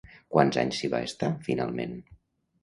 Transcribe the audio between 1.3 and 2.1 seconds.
finalment?